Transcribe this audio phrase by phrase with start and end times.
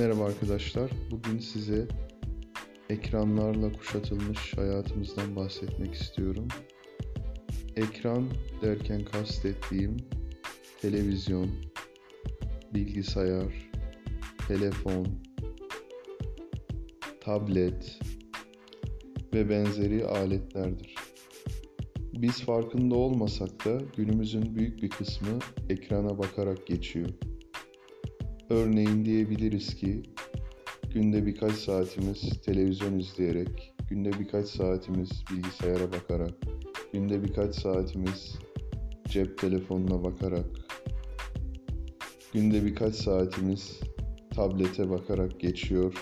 [0.00, 0.90] Merhaba arkadaşlar.
[1.10, 1.88] Bugün size
[2.90, 6.48] ekranlarla kuşatılmış hayatımızdan bahsetmek istiyorum.
[7.76, 8.28] Ekran
[8.62, 9.96] derken kastettiğim
[10.82, 11.50] televizyon,
[12.74, 13.70] bilgisayar,
[14.48, 15.06] telefon,
[17.20, 17.98] tablet
[19.34, 20.94] ve benzeri aletlerdir.
[22.12, 27.10] Biz farkında olmasak da günümüzün büyük bir kısmı ekrana bakarak geçiyor.
[28.50, 30.02] Örneğin diyebiliriz ki
[30.94, 36.34] günde birkaç saatimiz televizyon izleyerek, günde birkaç saatimiz bilgisayara bakarak,
[36.92, 38.38] günde birkaç saatimiz
[39.08, 40.46] cep telefonuna bakarak,
[42.32, 43.80] günde birkaç saatimiz
[44.34, 45.94] tablete bakarak geçiyor.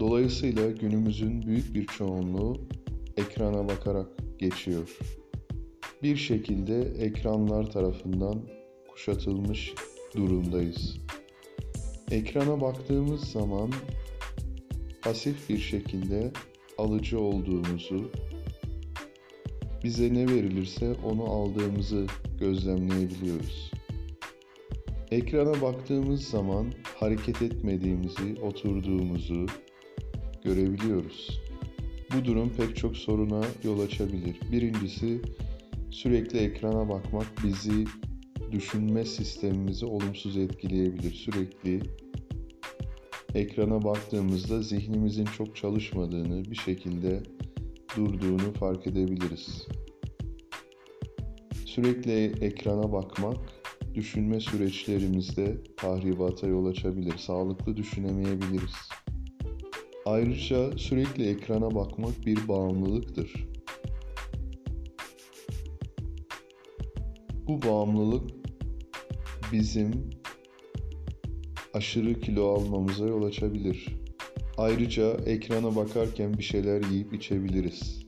[0.00, 2.60] Dolayısıyla günümüzün büyük bir çoğunluğu
[3.16, 4.98] ekrana bakarak geçiyor.
[6.02, 8.48] Bir şekilde ekranlar tarafından
[8.88, 9.74] kuşatılmış
[10.16, 10.98] durumdayız.
[12.10, 13.72] Ekrana baktığımız zaman
[15.02, 16.32] pasif bir şekilde
[16.78, 18.10] alıcı olduğumuzu,
[19.84, 22.06] bize ne verilirse onu aldığımızı
[22.40, 23.72] gözlemleyebiliyoruz.
[25.10, 26.66] Ekrana baktığımız zaman
[27.00, 29.46] hareket etmediğimizi, oturduğumuzu
[30.44, 31.40] görebiliyoruz.
[32.14, 34.36] Bu durum pek çok soruna yol açabilir.
[34.52, 35.20] Birincisi
[35.90, 37.84] sürekli ekrana bakmak bizi
[38.52, 41.12] düşünme sistemimizi olumsuz etkileyebilir.
[41.12, 41.80] Sürekli
[43.34, 47.22] ekrana baktığımızda zihnimizin çok çalışmadığını, bir şekilde
[47.96, 49.66] durduğunu fark edebiliriz.
[51.64, 53.36] Sürekli ekrana bakmak
[53.94, 57.18] düşünme süreçlerimizde tahribata yol açabilir.
[57.18, 58.76] Sağlıklı düşünemeyebiliriz.
[60.06, 63.48] Ayrıca sürekli ekrana bakmak bir bağımlılıktır.
[67.48, 68.30] Bu bağımlılık
[69.52, 70.10] bizim
[71.74, 73.86] aşırı kilo almamıza yol açabilir.
[74.56, 78.02] Ayrıca ekrana bakarken bir şeyler yiyip içebiliriz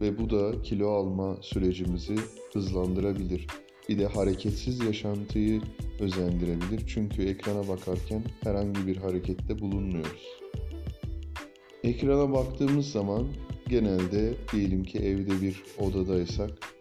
[0.00, 2.16] ve bu da kilo alma sürecimizi
[2.52, 3.46] hızlandırabilir.
[3.88, 5.60] Bir de hareketsiz yaşantıyı
[6.00, 10.26] özendirebilir çünkü ekrana bakarken herhangi bir harekette bulunmuyoruz.
[11.84, 13.26] Ekrana baktığımız zaman
[13.68, 16.77] genelde diyelim ki evde bir odadaysak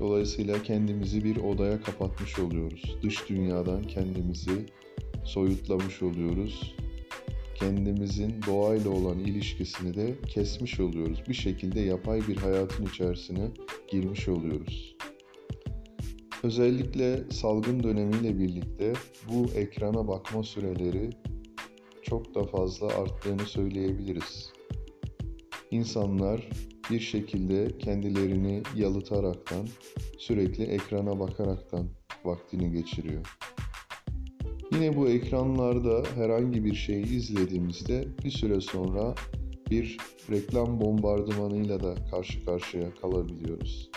[0.00, 2.96] Dolayısıyla kendimizi bir odaya kapatmış oluyoruz.
[3.02, 4.66] Dış dünyadan kendimizi
[5.24, 6.74] soyutlamış oluyoruz.
[7.54, 11.22] Kendimizin doğayla olan ilişkisini de kesmiş oluyoruz.
[11.28, 13.48] Bir şekilde yapay bir hayatın içerisine
[13.90, 14.96] girmiş oluyoruz.
[16.42, 18.92] Özellikle salgın dönemiyle birlikte
[19.32, 21.10] bu ekrana bakma süreleri
[22.02, 24.52] çok da fazla arttığını söyleyebiliriz.
[25.70, 26.48] İnsanlar
[26.90, 29.68] bir şekilde kendilerini yalıtaraktan,
[30.18, 31.86] sürekli ekrana bakaraktan
[32.24, 33.38] vaktini geçiriyor.
[34.72, 39.14] Yine bu ekranlarda herhangi bir şeyi izlediğimizde bir süre sonra
[39.70, 39.96] bir
[40.30, 43.90] reklam bombardımanıyla da karşı karşıya kalabiliyoruz.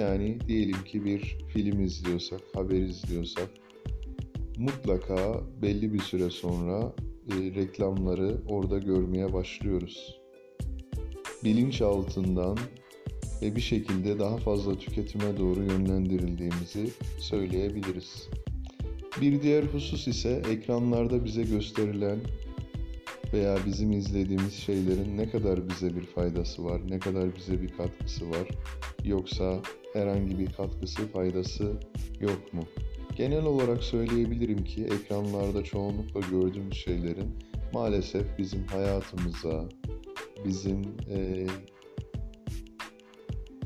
[0.00, 3.48] Yani diyelim ki bir film izliyorsak, haber izliyorsak
[4.58, 6.92] mutlaka belli bir süre sonra
[7.28, 10.25] e, reklamları orada görmeye başlıyoruz
[11.46, 12.58] bilinç altından
[13.42, 18.28] ve bir şekilde daha fazla tüketime doğru yönlendirildiğimizi söyleyebiliriz.
[19.20, 22.18] Bir diğer husus ise ekranlarda bize gösterilen
[23.32, 28.30] veya bizim izlediğimiz şeylerin ne kadar bize bir faydası var, ne kadar bize bir katkısı
[28.30, 28.48] var
[29.04, 29.60] yoksa
[29.92, 31.72] herhangi bir katkısı, faydası
[32.20, 32.62] yok mu?
[33.16, 37.34] Genel olarak söyleyebilirim ki ekranlarda çoğunlukla gördüğümüz şeylerin
[37.72, 39.68] maalesef bizim hayatımıza,
[40.44, 41.46] bizim e,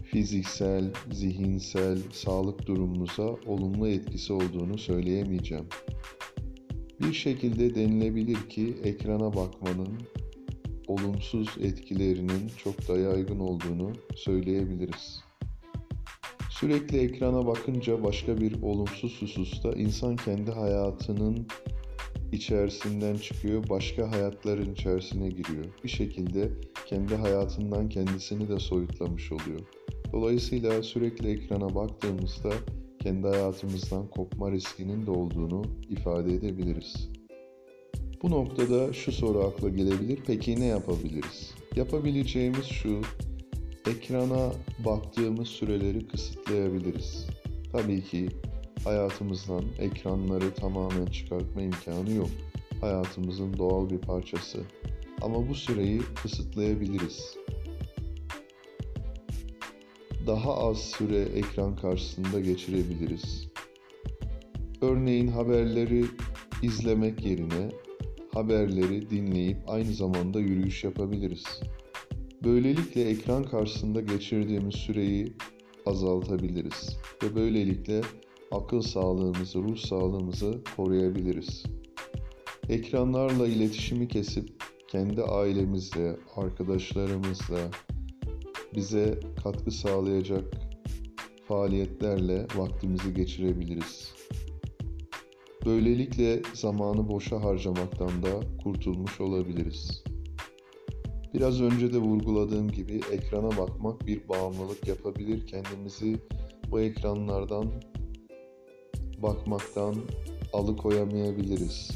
[0.05, 5.67] fiziksel, zihinsel, sağlık durumumuza olumlu etkisi olduğunu söyleyemeyeceğim.
[7.01, 9.99] Bir şekilde denilebilir ki ekrana bakmanın
[10.87, 15.25] olumsuz etkilerinin çok da yaygın olduğunu söyleyebiliriz.
[16.51, 21.47] Sürekli ekrana bakınca başka bir olumsuz hususta insan kendi hayatının
[22.33, 25.65] içerisinden çıkıyor, başka hayatların içerisine giriyor.
[25.85, 26.51] Bir şekilde
[26.87, 29.61] kendi hayatından kendisini de soyutlamış oluyor.
[30.13, 32.51] Dolayısıyla sürekli ekrana baktığımızda
[33.03, 37.09] kendi hayatımızdan kopma riskinin de olduğunu ifade edebiliriz.
[38.23, 40.19] Bu noktada şu soru akla gelebilir.
[40.27, 41.55] Peki ne yapabiliriz?
[41.77, 43.01] Yapabileceğimiz şu,
[43.91, 44.53] ekrana
[44.85, 47.27] baktığımız süreleri kısıtlayabiliriz.
[47.73, 48.29] Tabii ki
[48.85, 52.31] hayatımızdan ekranları tamamen çıkartma imkanı yok.
[52.81, 54.61] Hayatımızın doğal bir parçası.
[55.23, 57.37] Ama bu süreyi kısıtlayabiliriz.
[60.27, 63.49] Daha az süre ekran karşısında geçirebiliriz.
[64.83, 66.05] Örneğin haberleri
[66.63, 67.71] izlemek yerine
[68.35, 71.45] haberleri dinleyip aynı zamanda yürüyüş yapabiliriz.
[72.45, 75.33] Böylelikle ekran karşısında geçirdiğimiz süreyi
[75.87, 78.01] azaltabiliriz ve böylelikle
[78.51, 81.63] akıl sağlığımızı, ruh sağlığımızı koruyabiliriz.
[82.69, 84.49] Ekranlarla iletişimi kesip
[84.89, 87.59] kendi ailemizle, arkadaşlarımızla
[88.75, 90.45] bize katkı sağlayacak
[91.49, 94.15] faaliyetlerle vaktimizi geçirebiliriz.
[95.67, 100.03] Böylelikle zamanı boşa harcamaktan da kurtulmuş olabiliriz.
[101.35, 105.47] Biraz önce de vurguladığım gibi ekrana bakmak bir bağımlılık yapabilir.
[105.47, 106.17] Kendimizi
[106.71, 107.73] bu ekranlardan
[109.23, 109.97] bakmaktan
[110.53, 111.91] alıkoyamayabiliriz.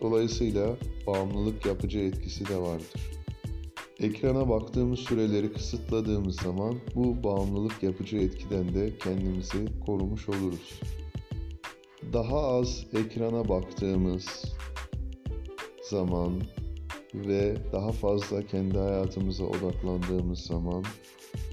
[0.00, 3.20] Dolayısıyla bağımlılık yapıcı etkisi de vardır.
[4.00, 10.80] Ekrana baktığımız süreleri kısıtladığımız zaman bu bağımlılık yapıcı etkiden de kendimizi korumuş oluruz.
[12.12, 14.44] Daha az ekrana baktığımız
[15.90, 16.42] zaman
[17.14, 20.84] ve daha fazla kendi hayatımıza odaklandığımız zaman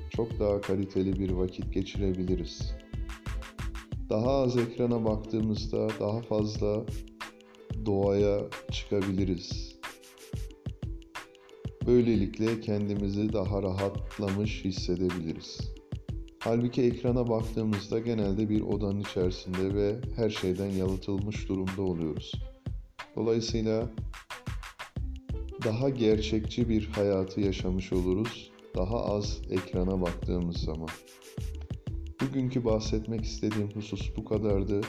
[0.10, 2.74] çok daha kaliteli bir vakit geçirebiliriz.
[4.10, 6.86] Daha az ekrana baktığımızda daha fazla
[7.86, 8.40] doğaya
[8.72, 9.76] çıkabiliriz.
[11.88, 15.60] Böylelikle kendimizi daha rahatlamış hissedebiliriz.
[16.40, 22.32] Halbuki ekrana baktığımızda genelde bir odanın içerisinde ve her şeyden yalıtılmış durumda oluyoruz.
[23.16, 23.90] Dolayısıyla
[25.64, 28.52] daha gerçekçi bir hayatı yaşamış oluruz.
[28.76, 30.90] Daha az ekrana baktığımız zaman.
[32.30, 34.82] Bugünkü bahsetmek istediğim husus bu kadardı.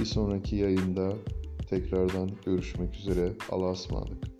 [0.00, 1.12] Bir sonraki yayında
[1.68, 3.32] tekrardan görüşmek üzere.
[3.50, 4.39] Allah'a ısmarladık.